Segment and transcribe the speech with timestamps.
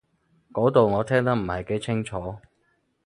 [0.51, 2.37] 嗰度我聽得唔係幾清楚